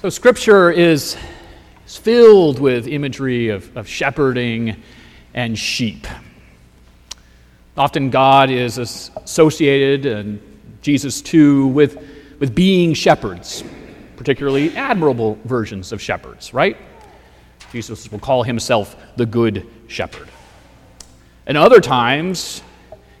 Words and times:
So, 0.00 0.10
Scripture 0.10 0.70
is, 0.70 1.16
is 1.84 1.96
filled 1.96 2.60
with 2.60 2.86
imagery 2.86 3.48
of, 3.48 3.76
of 3.76 3.88
shepherding 3.88 4.80
and 5.34 5.58
sheep. 5.58 6.06
Often, 7.76 8.10
God 8.10 8.48
is 8.48 8.78
associated, 8.78 10.06
and 10.06 10.40
Jesus 10.82 11.20
too, 11.20 11.66
with, 11.66 12.00
with 12.38 12.54
being 12.54 12.94
shepherds, 12.94 13.64
particularly 14.16 14.70
admirable 14.76 15.36
versions 15.44 15.90
of 15.90 16.00
shepherds, 16.00 16.54
right? 16.54 16.76
Jesus 17.72 18.08
will 18.12 18.20
call 18.20 18.44
himself 18.44 18.94
the 19.16 19.26
Good 19.26 19.66
Shepherd. 19.88 20.28
And 21.44 21.58
other 21.58 21.80
times, 21.80 22.62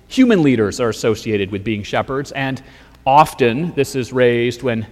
human 0.06 0.44
leaders 0.44 0.78
are 0.78 0.90
associated 0.90 1.50
with 1.50 1.64
being 1.64 1.82
shepherds, 1.82 2.30
and 2.30 2.62
often 3.04 3.72
this 3.74 3.96
is 3.96 4.12
raised 4.12 4.62
when 4.62 4.86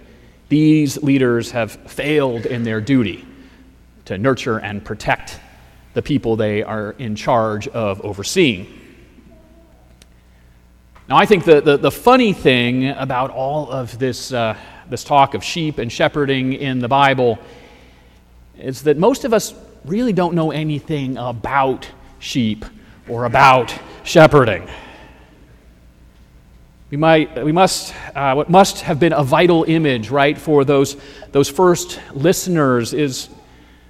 these 0.48 1.02
leaders 1.02 1.50
have 1.50 1.72
failed 1.72 2.46
in 2.46 2.62
their 2.62 2.80
duty 2.80 3.24
to 4.04 4.16
nurture 4.16 4.58
and 4.58 4.84
protect 4.84 5.40
the 5.94 6.02
people 6.02 6.36
they 6.36 6.62
are 6.62 6.92
in 6.98 7.16
charge 7.16 7.66
of 7.68 8.00
overseeing. 8.02 8.66
Now, 11.08 11.16
I 11.16 11.24
think 11.24 11.44
the, 11.44 11.60
the, 11.60 11.76
the 11.76 11.90
funny 11.90 12.32
thing 12.32 12.88
about 12.88 13.30
all 13.30 13.70
of 13.70 13.98
this, 13.98 14.32
uh, 14.32 14.56
this 14.90 15.04
talk 15.04 15.34
of 15.34 15.42
sheep 15.42 15.78
and 15.78 15.90
shepherding 15.90 16.52
in 16.52 16.80
the 16.80 16.88
Bible 16.88 17.38
is 18.58 18.82
that 18.82 18.96
most 18.96 19.24
of 19.24 19.32
us 19.32 19.54
really 19.84 20.12
don't 20.12 20.34
know 20.34 20.50
anything 20.50 21.16
about 21.16 21.88
sheep 22.18 22.64
or 23.08 23.24
about 23.24 23.72
shepherding. 24.02 24.68
We, 26.90 26.96
might, 26.96 27.44
we 27.44 27.50
must, 27.50 27.92
uh, 28.14 28.34
what 28.34 28.48
must 28.48 28.82
have 28.82 29.00
been 29.00 29.12
a 29.12 29.24
vital 29.24 29.64
image, 29.64 30.08
right, 30.08 30.38
for 30.38 30.64
those, 30.64 30.96
those 31.32 31.48
first 31.48 31.98
listeners 32.14 32.94
is 32.94 33.28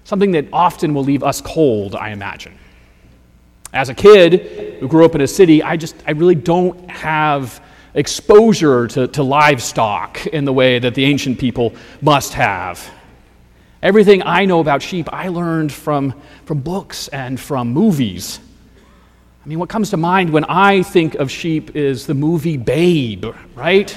something 0.04 0.30
that 0.32 0.46
often 0.50 0.94
will 0.94 1.04
leave 1.04 1.22
us 1.22 1.42
cold, 1.42 1.94
I 1.94 2.10
imagine. 2.10 2.58
As 3.74 3.90
a 3.90 3.94
kid 3.94 4.78
who 4.80 4.88
grew 4.88 5.04
up 5.04 5.14
in 5.14 5.20
a 5.20 5.26
city, 5.26 5.62
I 5.62 5.76
just, 5.76 5.94
I 6.06 6.12
really 6.12 6.34
don't 6.34 6.90
have 6.90 7.62
exposure 7.92 8.86
to, 8.88 9.08
to 9.08 9.22
livestock 9.22 10.26
in 10.28 10.46
the 10.46 10.52
way 10.52 10.78
that 10.78 10.94
the 10.94 11.04
ancient 11.04 11.38
people 11.38 11.74
must 12.00 12.32
have. 12.32 12.90
Everything 13.82 14.22
I 14.22 14.46
know 14.46 14.60
about 14.60 14.80
sheep, 14.80 15.08
I 15.12 15.28
learned 15.28 15.70
from, 15.70 16.14
from 16.46 16.60
books 16.60 17.08
and 17.08 17.38
from 17.38 17.68
movies. 17.68 18.40
I 19.46 19.48
mean, 19.48 19.60
what 19.60 19.68
comes 19.68 19.90
to 19.90 19.96
mind 19.96 20.30
when 20.30 20.42
I 20.46 20.82
think 20.82 21.14
of 21.14 21.30
sheep 21.30 21.76
is 21.76 22.04
the 22.04 22.14
movie 22.14 22.56
Babe, 22.56 23.26
right? 23.54 23.96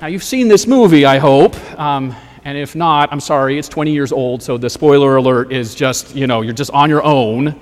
now, 0.00 0.06
you've 0.06 0.24
seen 0.24 0.48
this 0.48 0.66
movie, 0.66 1.04
I 1.04 1.18
hope. 1.18 1.54
Um, 1.78 2.16
and 2.46 2.56
if 2.56 2.74
not, 2.74 3.12
I'm 3.12 3.20
sorry, 3.20 3.58
it's 3.58 3.68
20 3.68 3.92
years 3.92 4.12
old, 4.12 4.42
so 4.42 4.56
the 4.56 4.70
spoiler 4.70 5.16
alert 5.16 5.52
is 5.52 5.74
just, 5.74 6.16
you 6.16 6.26
know, 6.26 6.40
you're 6.40 6.54
just 6.54 6.70
on 6.70 6.88
your 6.88 7.02
own. 7.04 7.60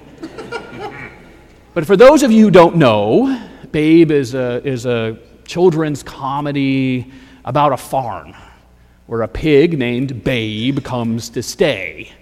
but 1.75 1.85
for 1.85 1.97
those 1.97 2.23
of 2.23 2.31
you 2.31 2.45
who 2.45 2.53
don't 2.53 2.77
know, 2.77 3.45
Babe 3.73 4.13
is 4.13 4.37
a, 4.37 4.65
is 4.65 4.87
a 4.87 5.19
children's 5.47 6.01
comedy 6.05 7.11
about 7.45 7.73
a 7.73 7.77
farm 7.77 8.37
where 9.07 9.23
a 9.23 9.29
pig 9.29 9.77
named 9.77 10.23
Babe 10.23 10.85
comes 10.85 11.29
to 11.31 11.43
stay. 11.43 12.13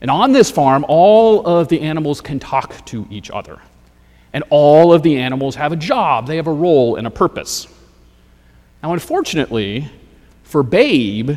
And 0.00 0.10
on 0.10 0.32
this 0.32 0.50
farm, 0.50 0.84
all 0.88 1.46
of 1.46 1.68
the 1.68 1.80
animals 1.80 2.20
can 2.20 2.38
talk 2.38 2.84
to 2.86 3.06
each 3.10 3.30
other. 3.30 3.60
And 4.32 4.44
all 4.50 4.92
of 4.92 5.02
the 5.02 5.16
animals 5.16 5.56
have 5.56 5.72
a 5.72 5.76
job, 5.76 6.26
they 6.26 6.36
have 6.36 6.46
a 6.46 6.52
role 6.52 6.96
and 6.96 7.06
a 7.06 7.10
purpose. 7.10 7.66
Now, 8.82 8.92
unfortunately, 8.92 9.90
for 10.44 10.62
Babe, 10.62 11.36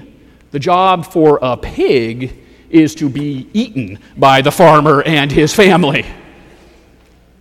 the 0.51 0.59
job 0.59 1.05
for 1.05 1.39
a 1.41 1.57
pig 1.57 2.37
is 2.69 2.93
to 2.95 3.09
be 3.09 3.49
eaten 3.53 3.99
by 4.17 4.41
the 4.41 4.51
farmer 4.51 5.01
and 5.03 5.31
his 5.31 5.53
family. 5.53 6.05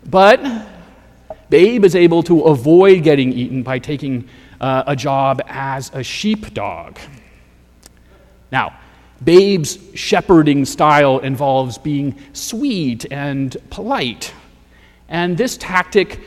But 0.07 0.41
Babe 1.51 1.85
is 1.85 1.95
able 1.95 2.23
to 2.25 2.43
avoid 2.43 3.03
getting 3.03 3.33
eaten 3.33 3.63
by 3.63 3.79
taking 3.79 4.29
uh, 4.61 4.85
a 4.87 4.97
job 4.97 5.43
as 5.47 5.91
a 5.95 6.03
sheepdog. 6.03 6.99
Now, 8.51 8.80
Babe's 9.23 9.79
shepherding 9.95 10.65
style 10.65 11.19
involves 11.19 11.79
being 11.79 12.17
sweet 12.33 13.07
and 13.11 13.57
polite. 13.69 14.33
And 15.09 15.37
this 15.37 15.57
tactic 15.57 16.21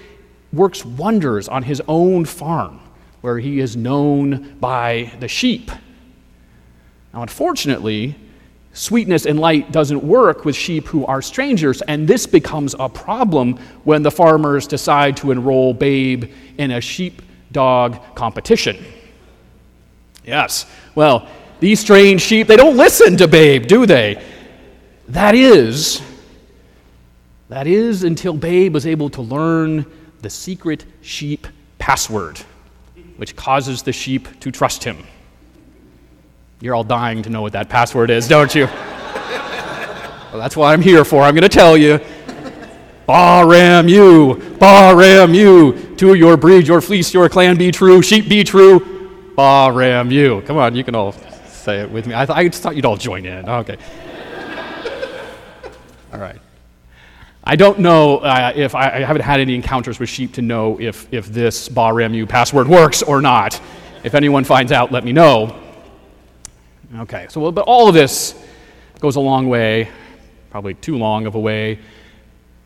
works 0.52 0.86
wonders 0.86 1.48
on 1.48 1.64
his 1.64 1.82
own 1.88 2.26
farm, 2.26 2.80
where 3.22 3.40
he 3.40 3.60
is 3.60 3.76
known 3.76 4.58
by 4.60 5.12
the 5.20 5.28
sheep. 5.28 5.72
Now, 7.14 7.24
unfortunately, 7.24 8.16
sweetness 8.74 9.26
and 9.26 9.40
light 9.40 9.72
doesn't 9.72 10.04
work 10.04 10.46
with 10.46 10.56
sheep 10.56 10.88
who 10.88 11.06
are 11.06 11.22
strangers, 11.22 11.82
and 11.84 12.08
this 12.08 12.28
becomes 12.28 12.76
a 12.78 12.90
problem 12.90 13.58
when 13.84 14.04
the 14.04 14.12
farmers 14.12 14.68
decide 14.68 15.18
to 15.18 15.32
enroll 15.32 15.74
Babe 15.74 16.32
in 16.58 16.72
a 16.72 16.82
sheepdog 16.82 17.98
competition. 18.16 18.84
Yes, 20.26 20.66
well, 20.96 21.28
these 21.64 21.80
strange 21.80 22.22
sheep, 22.22 22.48
they 22.48 22.58
don't 22.58 22.76
listen 22.76 23.16
to 23.16 23.26
Babe, 23.26 23.66
do 23.68 23.86
they? 23.86 24.22
That 25.08 25.34
is, 25.34 26.02
that 27.48 27.68
is 27.68 28.04
until 28.04 28.34
Babe 28.34 28.74
was 28.74 28.86
able 28.86 29.10
to 29.12 29.22
learn 29.22 29.86
the 30.22 30.30
secret 30.30 30.84
sheep 31.00 31.48
password, 31.80 32.40
which 33.16 33.38
causes 33.38 33.82
the 33.82 33.94
sheep 33.94 34.28
to 34.42 34.52
trust 34.52 34.84
him. 34.84 35.06
You're 36.60 36.76
all 36.76 36.84
dying 36.84 37.24
to 37.24 37.30
know 37.30 37.42
what 37.42 37.54
that 37.54 37.70
password 37.70 38.10
is, 38.10 38.28
don't 38.28 38.54
you? 38.54 38.66
well, 38.66 40.34
that's 40.34 40.58
what 40.58 40.68
I'm 40.68 40.82
here 40.82 41.06
for. 41.06 41.24
I'm 41.24 41.34
going 41.34 41.44
to 41.44 41.50
tell 41.50 41.78
you. 41.78 42.02
Ba 43.08 43.44
ram 43.46 43.88
you, 43.88 44.36
ba 44.60 44.94
ram 44.94 45.34
you, 45.34 45.96
to 45.96 46.14
your 46.14 46.36
breed, 46.36 46.68
your 46.68 46.82
fleece, 46.82 47.14
your 47.14 47.30
clan 47.30 47.58
be 47.58 47.72
true, 47.72 48.02
sheep 48.02 48.28
be 48.28 48.44
true, 48.44 49.32
ba 49.38 49.72
ram 49.74 50.12
you. 50.12 50.42
Come 50.42 50.58
on, 50.58 50.76
you 50.76 50.84
can 50.84 50.96
all 50.96 51.14
say 51.64 51.80
it 51.80 51.90
with 51.90 52.06
me. 52.06 52.14
I, 52.14 52.26
th- 52.26 52.38
I 52.38 52.48
just 52.48 52.62
thought 52.62 52.76
you'd 52.76 52.86
all 52.86 52.98
join 52.98 53.26
in. 53.26 53.48
Okay. 53.48 53.78
all 56.12 56.20
right. 56.20 56.40
I 57.46 57.56
don't 57.56 57.80
know 57.80 58.18
uh, 58.20 58.52
if 58.54 58.76
I, 58.76 58.90
I, 58.90 59.00
haven't 59.00 59.22
had 59.22 59.40
any 59.40 59.56
encounters 59.56 60.00
with 60.00 60.10
sheep 60.10 60.34
to 60.34 60.42
know 60.42 60.80
if, 60.80 61.12
if 61.14 61.28
this 61.28 61.70
BARMU 61.70 62.28
password 62.28 62.68
works 62.68 63.02
or 63.02 63.22
not. 63.22 63.60
If 64.04 64.14
anyone 64.14 64.44
finds 64.44 64.72
out, 64.74 64.92
let 64.92 65.06
me 65.06 65.14
know. 65.14 65.60
Okay, 66.96 67.28
so 67.30 67.52
but 67.52 67.66
all 67.66 67.88
of 67.88 67.94
this 67.94 68.36
goes 69.00 69.16
a 69.16 69.22
long 69.22 69.48
way, 69.48 69.90
probably 70.52 70.74
too 70.76 70.98
long 70.98 71.26
of 71.26 71.36
a 71.36 71.40
way, 71.40 71.80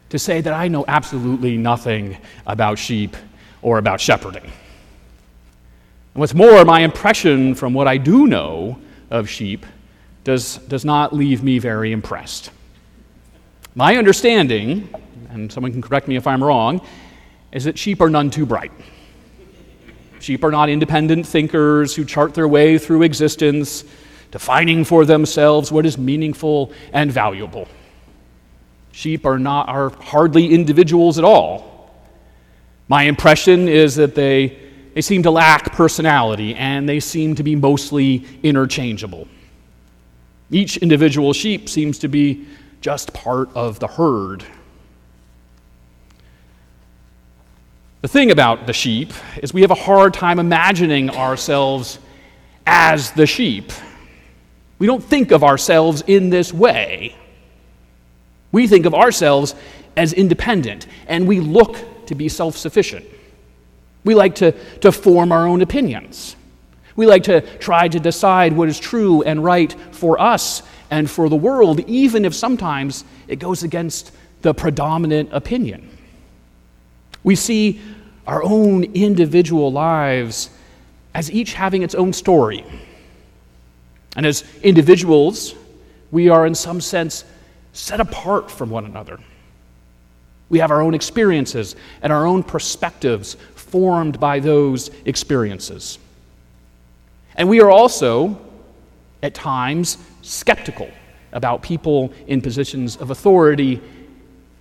to 0.10 0.20
say 0.20 0.42
that 0.42 0.54
I 0.54 0.68
know 0.68 0.84
absolutely 0.88 1.56
nothing 1.56 2.18
about 2.46 2.78
sheep 2.78 3.16
or 3.62 3.78
about 3.78 4.02
shepherding. 4.02 4.44
And 4.44 4.52
what's 6.14 6.34
more, 6.34 6.66
my 6.66 6.82
impression 6.82 7.56
from 7.56 7.74
what 7.74 7.88
I 7.88 7.98
do 7.98 8.28
know 8.28 8.80
of 9.10 9.30
sheep 9.30 9.66
does, 10.24 10.58
does 10.68 10.84
not 10.84 11.14
leave 11.14 11.44
me 11.44 11.60
very 11.60 11.92
impressed. 11.92 12.52
My 13.76 13.96
understanding, 13.96 14.90
and 15.30 15.52
someone 15.52 15.72
can 15.72 15.82
correct 15.82 16.08
me 16.08 16.16
if 16.16 16.28
I'm 16.28 16.44
wrong, 16.44 16.82
is 17.52 17.64
that 17.64 17.78
sheep 17.78 18.02
are 18.02 18.10
none 18.10 18.30
too 18.30 18.46
bright. 18.46 18.72
Sheep 20.20 20.44
are 20.44 20.52
not 20.52 20.70
independent 20.70 21.26
thinkers 21.26 21.96
who 21.96 22.04
chart 22.04 22.34
their 22.34 22.48
way 22.48 22.78
through 22.78 23.04
existence, 23.04 23.84
defining 24.32 24.84
for 24.84 25.06
themselves 25.06 25.72
what 25.72 25.86
is 25.86 25.98
meaningful 25.98 26.74
and 26.92 27.12
valuable. 27.12 27.68
Sheep 28.92 29.26
are, 29.26 29.40
not, 29.40 29.70
are 29.70 29.90
hardly 29.90 30.54
individuals 30.54 31.18
at 31.18 31.24
all. 31.24 31.94
My 32.88 33.04
impression 33.04 33.68
is 33.68 33.96
that 33.96 34.16
they 34.16 34.67
they 34.98 35.02
seem 35.02 35.22
to 35.22 35.30
lack 35.30 35.74
personality 35.74 36.56
and 36.56 36.90
they 36.90 37.00
seem 37.00 37.36
to 37.36 37.44
be 37.44 37.56
mostly 37.56 38.26
interchangeable. 38.42 39.28
Each 40.50 40.78
individual 40.78 41.34
sheep 41.34 41.70
seems 41.70 42.00
to 42.00 42.08
be 42.08 42.48
just 42.82 43.14
part 43.14 43.56
of 43.56 43.78
the 43.78 43.86
herd. 43.86 44.44
The 48.02 48.08
thing 48.08 48.32
about 48.32 48.66
the 48.66 48.74
sheep 48.74 49.14
is 49.44 49.54
we 49.54 49.62
have 49.62 49.70
a 49.70 49.76
hard 49.76 50.16
time 50.16 50.40
imagining 50.40 51.12
ourselves 51.12 52.00
as 52.66 53.12
the 53.12 53.28
sheep. 53.28 53.72
We 54.80 54.88
don't 54.88 55.04
think 55.04 55.30
of 55.30 55.44
ourselves 55.44 56.04
in 56.08 56.32
this 56.32 56.52
way. 56.52 57.16
We 58.52 58.66
think 58.66 58.88
of 58.88 58.96
ourselves 58.96 59.54
as 59.96 60.12
independent, 60.12 60.88
and 61.06 61.28
we 61.28 61.40
look 61.40 62.08
to 62.08 62.16
be 62.16 62.28
self 62.30 62.58
sufficient. 62.58 63.06
We 64.08 64.16
like 64.16 64.36
to, 64.36 64.54
to 64.80 64.94
form 64.94 65.34
our 65.34 65.46
own 65.46 65.62
opinions. 65.62 66.38
We 66.96 67.06
like 67.06 67.24
to 67.24 67.42
try 67.58 67.90
to 67.90 68.00
decide 68.00 68.54
what 68.54 68.70
is 68.70 68.80
true 68.80 69.22
and 69.22 69.44
right 69.44 69.76
for 69.92 70.18
us 70.18 70.64
and 70.90 71.12
for 71.12 71.28
the 71.28 71.36
world, 71.36 71.82
even 71.90 72.24
if 72.24 72.34
sometimes 72.34 73.04
it 73.28 73.36
goes 73.36 73.64
against 73.64 74.14
the 74.44 74.54
predominant 74.54 75.32
opinion. 75.34 75.90
We 77.26 77.36
see 77.36 77.82
our 78.26 78.42
own 78.42 78.86
individual 78.86 79.74
lives 79.74 80.52
as 81.14 81.30
each 81.30 81.52
having 81.52 81.84
its 81.84 81.94
own 81.94 82.14
story, 82.14 82.64
And 84.16 84.26
as 84.26 84.46
individuals, 84.64 85.54
we 86.12 86.30
are 86.30 86.48
in 86.48 86.56
some 86.56 86.80
sense 86.80 87.26
set 87.74 88.00
apart 88.00 88.50
from 88.50 88.70
one 88.70 88.86
another. 88.86 89.20
We 90.50 90.60
have 90.60 90.72
our 90.72 90.82
own 90.82 90.94
experiences 90.94 91.76
and 92.02 92.14
our 92.14 92.26
own 92.26 92.44
perspectives 92.44 93.36
formed 93.68 94.20
by 94.20 94.40
those 94.40 94.90
experiences. 95.06 96.00
And 97.36 97.48
we 97.48 97.62
are 97.62 97.70
also, 97.70 98.40
at 99.22 99.34
times, 99.34 99.98
skeptical 100.22 100.90
about 101.34 101.62
people 101.62 102.12
in 102.28 102.42
positions 102.42 102.96
of 102.98 103.12
authority, 103.12 103.82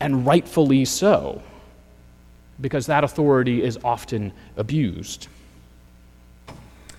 and 0.00 0.26
rightfully 0.26 0.84
so, 0.84 1.40
because 2.60 2.86
that 2.86 3.04
authority 3.04 3.62
is 3.62 3.78
often 3.82 4.32
abused. 4.56 5.28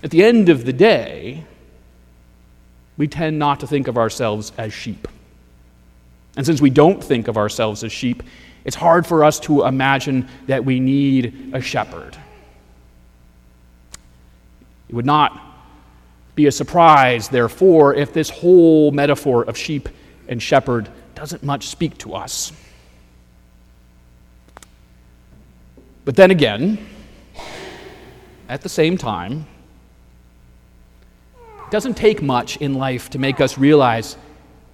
At 0.02 0.10
the 0.10 0.24
end 0.24 0.48
of 0.48 0.64
the 0.64 0.72
day, 0.72 1.44
we 2.96 3.06
tend 3.06 3.38
not 3.38 3.60
to 3.60 3.66
think 3.66 3.86
of 3.86 3.96
ourselves 3.96 4.52
as 4.58 4.72
sheep. 4.72 5.06
And 6.36 6.44
since 6.46 6.60
we 6.60 6.70
don't 6.70 7.02
think 7.02 7.28
of 7.28 7.36
ourselves 7.36 7.84
as 7.84 7.92
sheep, 7.92 8.22
it's 8.64 8.76
hard 8.76 9.06
for 9.06 9.24
us 9.24 9.40
to 9.40 9.64
imagine 9.64 10.28
that 10.46 10.64
we 10.64 10.80
need 10.80 11.52
a 11.54 11.60
shepherd. 11.60 12.16
It 14.88 14.94
would 14.94 15.06
not 15.06 15.40
be 16.34 16.46
a 16.46 16.52
surprise, 16.52 17.28
therefore, 17.28 17.94
if 17.94 18.12
this 18.12 18.30
whole 18.30 18.90
metaphor 18.90 19.44
of 19.44 19.56
sheep 19.56 19.88
and 20.28 20.42
shepherd 20.42 20.88
doesn't 21.14 21.42
much 21.42 21.68
speak 21.68 21.98
to 21.98 22.14
us. 22.14 22.52
But 26.04 26.16
then 26.16 26.30
again, 26.30 26.78
at 28.48 28.62
the 28.62 28.68
same 28.68 28.96
time, 28.96 29.46
it 31.36 31.70
doesn't 31.70 31.94
take 31.94 32.22
much 32.22 32.56
in 32.58 32.74
life 32.74 33.10
to 33.10 33.18
make 33.18 33.40
us 33.40 33.58
realize 33.58 34.16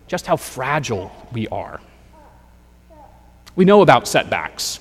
just 0.07 0.27
how 0.27 0.37
fragile 0.37 1.11
we 1.33 1.49
are. 1.49 1.81
We 3.57 3.65
know 3.65 3.83
about 3.83 4.09
setbacks. 4.09 4.81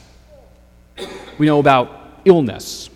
We 1.38 1.46
know 1.46 1.60
about 1.60 2.22
illness. 2.26 2.90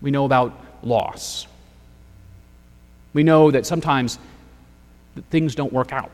We 0.00 0.10
know 0.10 0.24
about 0.24 0.58
loss. 0.82 1.46
We 3.12 3.22
know 3.22 3.50
that 3.50 3.66
sometimes 3.66 4.18
things 5.30 5.54
don't 5.54 5.72
work 5.72 5.92
out. 5.92 6.10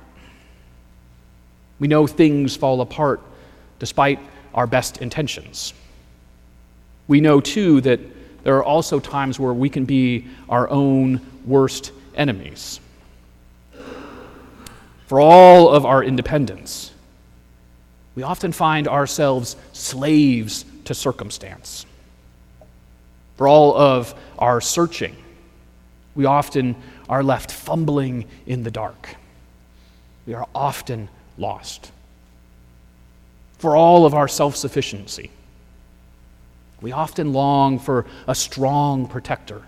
We 1.78 1.88
know 1.88 2.06
things 2.06 2.56
fall 2.56 2.80
apart 2.80 3.20
despite 3.78 4.18
our 4.52 4.66
best 4.66 4.98
intentions. 4.98 5.72
We 7.06 7.20
know, 7.20 7.40
too, 7.40 7.80
that 7.82 8.00
there 8.44 8.56
are 8.56 8.64
also 8.64 9.00
times 9.00 9.38
where 9.38 9.54
we 9.54 9.70
can 9.70 9.84
be 9.84 10.26
our 10.48 10.68
own 10.68 11.20
worst 11.46 11.92
enemies. 12.14 12.80
For 15.06 15.20
all 15.20 15.70
of 15.70 15.86
our 15.86 16.02
independence, 16.02 16.92
we 18.18 18.24
often 18.24 18.50
find 18.50 18.88
ourselves 18.88 19.54
slaves 19.72 20.64
to 20.86 20.92
circumstance. 20.92 21.86
For 23.36 23.46
all 23.46 23.76
of 23.76 24.12
our 24.40 24.60
searching, 24.60 25.14
we 26.16 26.24
often 26.24 26.74
are 27.08 27.22
left 27.22 27.52
fumbling 27.52 28.24
in 28.44 28.64
the 28.64 28.72
dark. 28.72 29.14
We 30.26 30.34
are 30.34 30.48
often 30.52 31.08
lost. 31.36 31.92
For 33.58 33.76
all 33.76 34.04
of 34.04 34.14
our 34.14 34.26
self 34.26 34.56
sufficiency, 34.56 35.30
we 36.80 36.90
often 36.90 37.32
long 37.32 37.78
for 37.78 38.04
a 38.26 38.34
strong 38.34 39.06
protector 39.06 39.62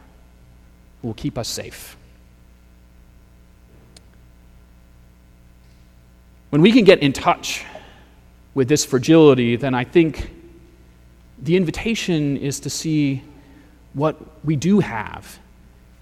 who 1.03 1.07
will 1.07 1.15
keep 1.15 1.39
us 1.39 1.47
safe. 1.47 1.97
When 6.49 6.63
we 6.63 6.73
can 6.73 6.83
get 6.83 6.99
in 6.99 7.13
touch 7.13 7.65
with 8.55 8.69
this 8.69 8.85
fragility, 8.85 9.57
then 9.57 9.75
I 9.75 9.85
think 9.85 10.31
the 11.39 11.57
invitation 11.57 12.37
is 12.37 12.61
to 12.61 12.71
see 12.71 13.23
what 13.95 14.17
we 14.45 14.57
do 14.57 14.81
have 14.81 15.39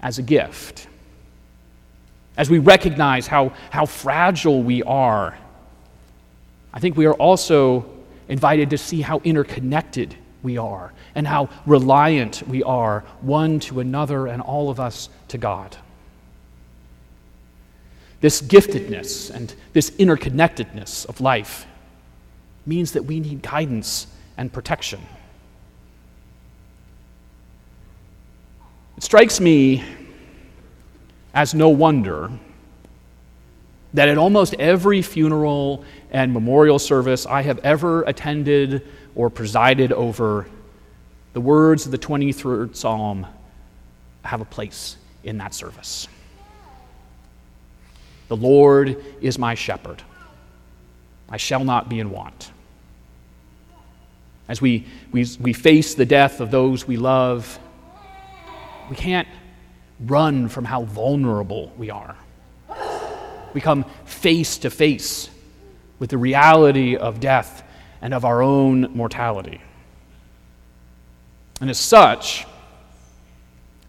as 0.01 0.17
a 0.17 0.21
gift. 0.21 0.87
As 2.37 2.49
we 2.49 2.59
recognize 2.59 3.27
how, 3.27 3.53
how 3.69 3.85
fragile 3.85 4.63
we 4.63 4.83
are, 4.83 5.37
I 6.73 6.79
think 6.79 6.95
we 6.95 7.05
are 7.05 7.13
also 7.13 7.85
invited 8.27 8.69
to 8.69 8.77
see 8.77 9.01
how 9.01 9.19
interconnected 9.23 10.15
we 10.41 10.57
are 10.57 10.93
and 11.15 11.27
how 11.27 11.49
reliant 11.65 12.47
we 12.47 12.63
are 12.63 13.03
one 13.21 13.59
to 13.59 13.79
another 13.79 14.27
and 14.27 14.41
all 14.41 14.69
of 14.69 14.79
us 14.79 15.09
to 15.29 15.37
God. 15.37 15.75
This 18.21 18.41
giftedness 18.41 19.31
and 19.31 19.53
this 19.73 19.91
interconnectedness 19.91 21.07
of 21.07 21.21
life 21.21 21.65
means 22.69 22.91
that 22.93 23.03
we 23.03 23.19
need 23.19 23.41
guidance 23.41 24.07
and 24.37 24.53
protection. 24.53 25.01
It 28.95 29.03
strikes 29.03 29.39
me 29.39 29.83
as 31.33 31.53
no 31.53 31.69
wonder 31.69 32.29
that 33.93 34.07
at 34.07 34.17
almost 34.17 34.53
every 34.55 35.01
funeral 35.01 35.83
and 36.11 36.31
memorial 36.31 36.77
service 36.77 37.25
I 37.25 37.41
have 37.41 37.57
ever 37.59 38.03
attended 38.03 38.87
or 39.15 39.29
presided 39.29 39.91
over, 39.91 40.45
the 41.33 41.41
words 41.41 41.85
of 41.85 41.91
the 41.91 41.97
23rd 41.97 42.75
Psalm 42.75 43.25
have 44.23 44.41
a 44.41 44.45
place 44.45 44.97
in 45.23 45.39
that 45.39 45.55
service. 45.55 46.07
The 48.27 48.37
Lord 48.37 49.03
is 49.21 49.39
my 49.39 49.55
shepherd. 49.55 50.03
I 51.29 51.37
shall 51.37 51.63
not 51.63 51.89
be 51.89 51.99
in 51.99 52.11
want. 52.11 52.51
As 54.49 54.61
we, 54.61 54.85
we, 55.13 55.25
we 55.39 55.53
face 55.53 55.95
the 55.95 56.05
death 56.05 56.41
of 56.41 56.51
those 56.51 56.85
we 56.85 56.97
love, 56.97 57.57
we 58.89 58.97
can't 58.97 59.27
run 60.01 60.49
from 60.49 60.65
how 60.65 60.83
vulnerable 60.83 61.71
we 61.77 61.89
are. 61.89 62.17
We 63.53 63.61
come 63.61 63.85
face 64.03 64.57
to 64.59 64.69
face 64.69 65.29
with 65.99 66.09
the 66.09 66.17
reality 66.17 66.97
of 66.97 67.21
death 67.21 67.63
and 68.01 68.13
of 68.13 68.25
our 68.25 68.41
own 68.41 68.93
mortality. 68.93 69.61
And 71.61 71.69
as 71.69 71.79
such, 71.79 72.45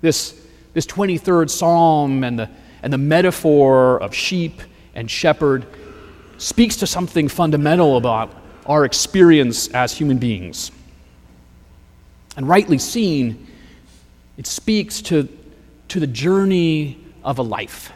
this, 0.00 0.40
this 0.74 0.86
23rd 0.86 1.50
Psalm 1.50 2.22
and 2.22 2.38
the 2.38 2.50
and 2.82 2.92
the 2.92 2.98
metaphor 2.98 4.00
of 4.00 4.14
sheep 4.14 4.60
and 4.94 5.10
shepherd 5.10 5.66
speaks 6.38 6.76
to 6.76 6.86
something 6.86 7.28
fundamental 7.28 7.96
about 7.96 8.32
our 8.70 8.84
experience 8.84 9.66
as 9.68 9.92
human 9.92 10.18
beings. 10.18 10.70
And 12.36 12.48
rightly 12.48 12.78
seen, 12.78 13.48
it 14.38 14.46
speaks 14.46 15.02
to, 15.02 15.28
to 15.88 15.98
the 15.98 16.06
journey 16.06 17.04
of 17.24 17.40
a 17.40 17.42
life. 17.42 17.90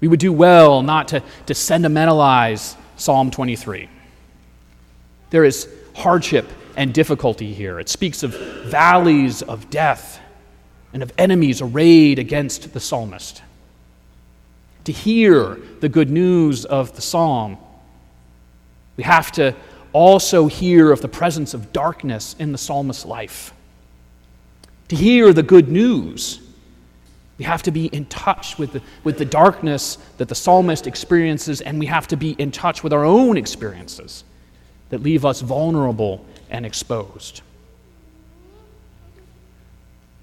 We 0.00 0.08
would 0.08 0.20
do 0.20 0.30
well 0.30 0.82
not 0.82 1.08
to, 1.08 1.22
to 1.46 1.54
sentimentalize 1.54 2.76
Psalm 2.96 3.30
23. 3.30 3.88
There 5.30 5.44
is 5.46 5.66
hardship 5.94 6.46
and 6.76 6.92
difficulty 6.92 7.54
here. 7.54 7.80
It 7.80 7.88
speaks 7.88 8.22
of 8.22 8.38
valleys 8.66 9.40
of 9.40 9.70
death 9.70 10.20
and 10.92 11.02
of 11.02 11.14
enemies 11.16 11.62
arrayed 11.62 12.18
against 12.18 12.74
the 12.74 12.80
psalmist. 12.80 13.40
To 14.84 14.92
hear 14.92 15.58
the 15.80 15.88
good 15.88 16.10
news 16.10 16.66
of 16.66 16.94
the 16.94 17.00
psalm, 17.00 17.56
we 19.00 19.04
have 19.04 19.32
to 19.32 19.54
also 19.94 20.46
hear 20.46 20.92
of 20.92 21.00
the 21.00 21.08
presence 21.08 21.54
of 21.54 21.72
darkness 21.72 22.36
in 22.38 22.52
the 22.52 22.58
psalmist's 22.58 23.06
life. 23.06 23.54
To 24.88 24.94
hear 24.94 25.32
the 25.32 25.42
good 25.42 25.70
news, 25.70 26.38
we 27.38 27.46
have 27.46 27.62
to 27.62 27.70
be 27.70 27.86
in 27.86 28.04
touch 28.04 28.58
with 28.58 28.74
the, 28.74 28.82
with 29.02 29.16
the 29.16 29.24
darkness 29.24 29.96
that 30.18 30.28
the 30.28 30.34
psalmist 30.34 30.86
experiences, 30.86 31.62
and 31.62 31.78
we 31.78 31.86
have 31.86 32.08
to 32.08 32.16
be 32.18 32.32
in 32.32 32.50
touch 32.50 32.84
with 32.84 32.92
our 32.92 33.06
own 33.06 33.38
experiences 33.38 34.22
that 34.90 35.02
leave 35.02 35.24
us 35.24 35.40
vulnerable 35.40 36.22
and 36.50 36.66
exposed. 36.66 37.40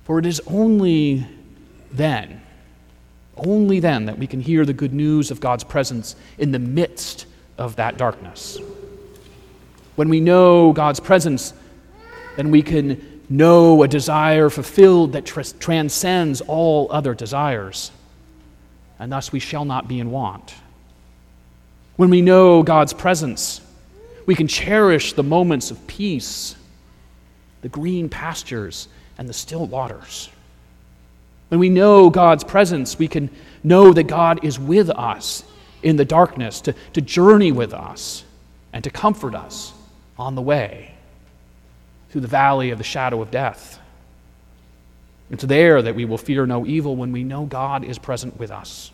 For 0.03 0.19
it 0.19 0.27
is 0.27 0.39
only 0.45 1.25
then, 1.91 2.43
only 3.37 3.79
then, 3.79 4.05
that 4.05 4.19
we 4.19 4.27
can 4.27 4.39
hear 4.39 4.65
the 4.65 4.73
good 4.73 4.93
news 4.93 5.31
of 5.31 5.39
God's 5.39 5.63
presence 5.63 6.15
in 6.37 6.51
the 6.51 6.59
midst 6.59 7.25
of 7.57 7.75
that 7.77 7.97
darkness. 7.97 8.59
When 9.95 10.09
we 10.09 10.19
know 10.19 10.73
God's 10.73 10.99
presence, 10.99 11.53
then 12.35 12.51
we 12.51 12.61
can 12.61 13.21
know 13.29 13.83
a 13.83 13.87
desire 13.87 14.49
fulfilled 14.49 15.13
that 15.13 15.25
tr- 15.25 15.41
transcends 15.59 16.41
all 16.41 16.87
other 16.91 17.13
desires, 17.15 17.91
and 18.99 19.11
thus 19.11 19.31
we 19.31 19.39
shall 19.39 19.65
not 19.65 19.87
be 19.87 19.99
in 19.99 20.11
want. 20.11 20.53
When 21.95 22.09
we 22.09 22.21
know 22.21 22.61
God's 22.61 22.93
presence, 22.93 23.59
we 24.25 24.35
can 24.35 24.47
cherish 24.47 25.13
the 25.13 25.23
moments 25.23 25.71
of 25.71 25.87
peace, 25.87 26.55
the 27.61 27.69
green 27.69 28.07
pastures, 28.07 28.87
and 29.17 29.27
the 29.27 29.33
still 29.33 29.65
waters. 29.65 30.29
When 31.49 31.59
we 31.59 31.69
know 31.69 32.09
God's 32.09 32.43
presence, 32.43 32.99
we 32.99 33.07
can 33.07 33.29
know 33.63 33.93
that 33.93 34.03
God 34.03 34.43
is 34.43 34.59
with 34.59 34.89
us 34.89 35.43
in 35.87 35.95
the 35.95 36.05
darkness, 36.05 36.61
to, 36.61 36.73
to 36.93 37.01
journey 37.01 37.51
with 37.51 37.73
us, 37.73 38.23
and 38.73 38.83
to 38.83 38.89
comfort 38.89 39.33
us 39.33 39.73
on 40.17 40.35
the 40.35 40.41
way 40.41 40.93
through 42.09 42.21
the 42.21 42.27
valley 42.27 42.71
of 42.71 42.77
the 42.77 42.83
shadow 42.83 43.21
of 43.21 43.31
death. 43.31 43.79
It's 45.29 45.43
there 45.43 45.81
that 45.81 45.95
we 45.95 46.05
will 46.05 46.17
fear 46.17 46.45
no 46.45 46.65
evil 46.65 46.95
when 46.95 47.11
we 47.11 47.23
know 47.23 47.45
God 47.45 47.83
is 47.83 47.97
present 47.97 48.37
with 48.39 48.51
us. 48.51 48.91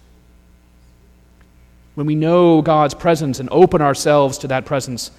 When 1.96 2.08
we 2.08 2.16
know 2.16 2.62
God's 2.62 2.94
presence 2.94 3.40
and 3.40 3.50
open 3.52 3.82
ourselves 3.82 4.40
to 4.40 4.48
that 4.48 4.66
presence, 4.66 5.12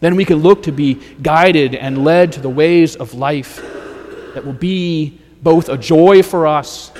then 0.00 0.16
we 0.16 0.24
can 0.24 0.38
look 0.38 0.64
to 0.64 0.72
be 0.72 0.94
guided 1.22 1.74
and 1.74 2.04
led 2.04 2.32
to 2.32 2.40
the 2.40 2.50
ways 2.50 2.96
of 2.96 3.14
life 3.14 3.56
that 4.34 4.44
will 4.44 4.52
be 4.52 5.20
both 5.42 5.68
a 5.68 5.78
joy 5.78 6.22
for 6.22 6.46
us 6.46 6.90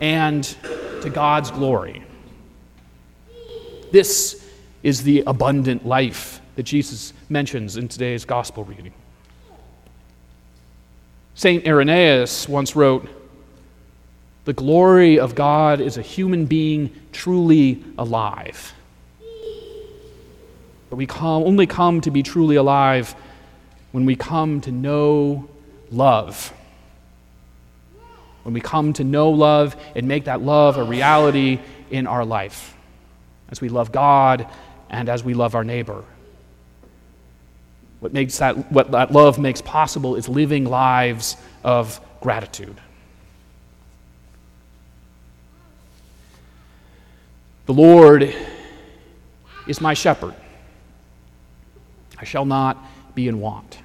and 0.00 0.44
to 1.02 1.10
God's 1.12 1.50
glory. 1.50 2.04
This 3.90 4.44
is 4.82 5.02
the 5.02 5.22
abundant 5.26 5.86
life 5.86 6.40
that 6.56 6.64
Jesus 6.64 7.12
mentions 7.28 7.76
in 7.76 7.88
today's 7.88 8.24
gospel 8.24 8.64
reading. 8.64 8.92
St. 11.34 11.66
Irenaeus 11.66 12.48
once 12.48 12.74
wrote, 12.74 13.08
The 14.44 14.52
glory 14.52 15.18
of 15.18 15.34
God 15.34 15.80
is 15.80 15.96
a 15.96 16.02
human 16.02 16.46
being 16.46 16.90
truly 17.12 17.82
alive. 17.96 18.74
But 20.90 20.96
we 20.96 21.06
come, 21.06 21.44
only 21.44 21.66
come 21.66 22.00
to 22.00 22.10
be 22.10 22.22
truly 22.22 22.56
alive 22.56 23.14
when 23.92 24.04
we 24.04 24.16
come 24.16 24.60
to 24.62 24.72
know 24.72 25.48
love. 25.90 26.52
When 28.42 28.54
we 28.54 28.60
come 28.60 28.92
to 28.94 29.04
know 29.04 29.30
love 29.30 29.76
and 29.94 30.08
make 30.08 30.24
that 30.24 30.40
love 30.40 30.76
a 30.78 30.84
reality 30.84 31.60
in 31.90 32.06
our 32.06 32.24
life, 32.24 32.74
as 33.50 33.60
we 33.60 33.68
love 33.68 33.92
God 33.92 34.46
and 34.90 35.08
as 35.08 35.24
we 35.24 35.34
love 35.34 35.54
our 35.54 35.64
neighbor. 35.64 36.04
What, 38.00 38.12
makes 38.12 38.38
that, 38.38 38.70
what 38.70 38.92
that 38.92 39.12
love 39.12 39.38
makes 39.38 39.60
possible 39.60 40.14
is 40.16 40.28
living 40.28 40.64
lives 40.64 41.36
of 41.64 42.00
gratitude. 42.20 42.76
The 47.66 47.74
Lord 47.74 48.34
is 49.66 49.80
my 49.80 49.94
shepherd. 49.94 50.34
I 52.16 52.24
shall 52.24 52.46
not 52.46 52.78
be 53.14 53.28
in 53.28 53.40
want. 53.40 53.78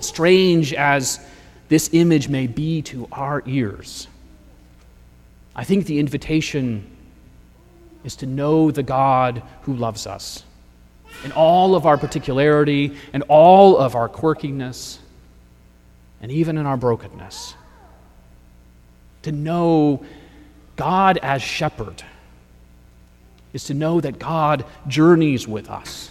Strange 0.00 0.72
as 0.72 1.20
this 1.68 1.90
image 1.92 2.28
may 2.28 2.46
be 2.46 2.82
to 2.82 3.08
our 3.12 3.42
ears, 3.46 4.08
I 5.54 5.64
think 5.64 5.86
the 5.86 5.98
invitation 5.98 6.88
is 8.04 8.16
to 8.16 8.26
know 8.26 8.70
the 8.70 8.82
God 8.82 9.42
who 9.62 9.74
loves 9.74 10.06
us 10.06 10.44
in 11.24 11.32
all 11.32 11.74
of 11.74 11.86
our 11.86 11.98
particularity 11.98 12.96
and 13.12 13.22
all 13.28 13.76
of 13.76 13.94
our 13.94 14.08
quirkiness 14.08 14.98
and 16.22 16.30
even 16.32 16.56
in 16.56 16.66
our 16.66 16.76
brokenness. 16.76 17.54
To 19.22 19.32
know 19.32 20.04
God 20.76 21.18
as 21.18 21.42
shepherd 21.42 22.02
is 23.52 23.64
to 23.64 23.74
know 23.74 24.00
that 24.00 24.18
God 24.18 24.64
journeys 24.86 25.46
with 25.46 25.68
us 25.68 26.10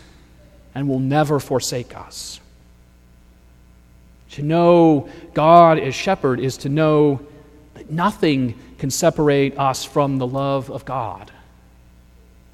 and 0.75 0.87
will 0.87 0.99
never 0.99 1.39
forsake 1.39 1.97
us. 1.97 2.39
To 4.31 4.43
know 4.43 5.09
God 5.33 5.79
as 5.79 5.95
shepherd 5.95 6.39
is 6.39 6.57
to 6.57 6.69
know 6.69 7.21
that 7.73 7.89
nothing 7.89 8.59
can 8.77 8.91
separate 8.91 9.57
us 9.57 9.83
from 9.83 10.19
the 10.19 10.27
love 10.27 10.69
of 10.69 10.85
God 10.85 11.31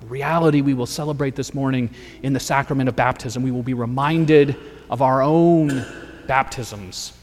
reality 0.03 0.61
we 0.61 0.73
will 0.73 0.85
celebrate 0.85 1.35
this 1.35 1.53
morning 1.53 1.89
in 2.23 2.33
the 2.33 2.39
sacrament 2.39 2.89
of 2.89 2.95
baptism. 2.95 3.43
We 3.43 3.51
will 3.51 3.63
be 3.63 3.73
reminded 3.73 4.55
of 4.89 5.01
our 5.01 5.21
own 5.21 5.85
baptisms, 6.27 7.13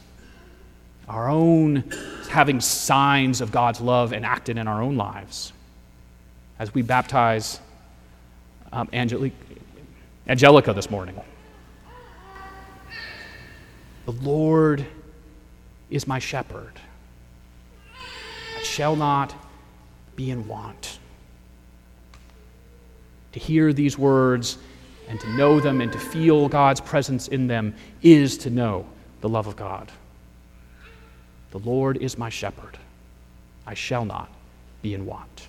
our 1.09 1.29
own 1.29 1.85
having 2.31 2.61
signs 2.61 3.41
of 3.41 3.52
God's 3.52 3.81
love 3.81 4.12
enacted 4.12 4.59
in 4.59 4.67
our 4.67 4.83
own 4.83 4.97
lives. 4.97 5.52
As 6.59 6.75
we 6.75 6.83
baptize 6.83 7.61
um, 8.73 8.88
Angelica 8.93 10.73
this 10.73 10.91
morning. 10.91 11.21
The 14.07 14.12
Lord 14.12 14.85
is 15.91 16.07
my 16.07 16.19
shepherd. 16.19 16.73
I 18.59 18.62
shall 18.62 18.97
not 18.97 19.35
be 20.17 20.31
in 20.31 20.49
want 20.49 20.92
to 23.33 23.41
hear 23.41 23.73
these 23.73 23.99
words 23.99 24.59
and 25.09 25.21
to 25.21 25.29
know 25.35 25.61
them 25.61 25.81
and 25.81 25.93
to 25.93 25.99
feel 25.99 26.49
God's 26.49 26.81
presence 26.81 27.29
in 27.29 27.47
them 27.47 27.75
is 28.03 28.39
to 28.39 28.51
know 28.51 28.87
the 29.21 29.29
love 29.29 29.47
of 29.47 29.57
God. 29.57 29.91
The 31.51 31.59
Lord 31.59 31.99
is 31.99 32.17
my 32.17 32.29
shepherd. 32.29 32.79
I 33.67 33.75
shall 33.75 34.05
not 34.05 34.31
be 34.81 34.95
in 34.95 35.07
want. 35.07 35.47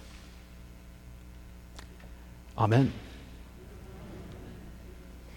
Amen. 2.58 2.92